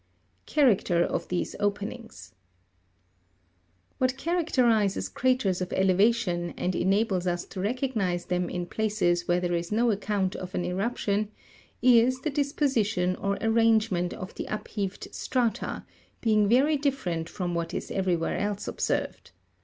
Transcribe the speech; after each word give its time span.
15. 0.47 0.53
Character 0.55 1.03
of 1.05 1.27
these 1.27 1.55
openings. 1.59 2.33
What 3.99 4.17
characterizes 4.17 5.07
craters 5.07 5.61
of 5.61 5.71
elevation, 5.73 6.55
and 6.57 6.73
enables 6.73 7.27
us 7.27 7.45
to 7.45 7.59
recognise 7.59 8.25
them 8.25 8.49
in 8.49 8.65
places 8.65 9.27
where 9.27 9.39
there 9.39 9.53
is 9.53 9.71
no 9.71 9.91
account 9.91 10.35
of 10.35 10.55
an 10.55 10.65
eruption, 10.65 11.29
is, 11.83 12.21
the 12.21 12.31
disposition 12.31 13.15
or 13.17 13.37
arrange 13.41 13.91
ment 13.91 14.11
of 14.15 14.33
the 14.33 14.47
upheaved 14.47 15.07
strata, 15.13 15.85
being 16.19 16.49
very 16.49 16.77
different 16.77 17.29
from 17.29 17.53
what 17.53 17.71
is 17.71 17.91
everywhere 17.91 18.39
else 18.39 18.67
observed. 18.67 19.29